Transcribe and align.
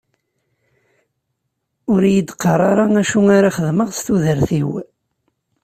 Ur 1.93 2.01
yi-d-qqar 2.13 2.59
ara 2.71 2.85
acu 3.01 3.19
ara 3.37 3.51
xedmeɣ 3.57 3.89
s 3.91 3.99
tudert-iw. 4.05 4.69